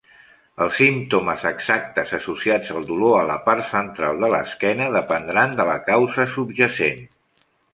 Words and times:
Els 0.63 0.77
símptomes 0.77 1.43
exactes 1.49 2.13
associats 2.19 2.71
el 2.77 2.87
dolor 2.89 3.15
a 3.19 3.27
la 3.33 3.37
part 3.49 3.67
central 3.75 4.25
de 4.27 4.33
l'esquena 4.37 4.89
dependran 4.99 5.57
de 5.61 5.69
la 5.73 5.77
causa 5.91 6.27
subjacent. 6.39 7.07